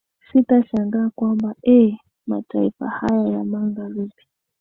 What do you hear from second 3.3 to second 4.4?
magharibi